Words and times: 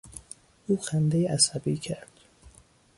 او 0.67 0.77
خندهی 0.77 1.25
عصبی 1.27 1.77
کرد. 1.77 2.09